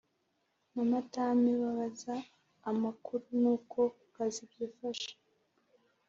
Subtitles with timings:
[0.73, 2.13] namadame babaza
[2.69, 5.11] amakuru nuko kukazi byifashe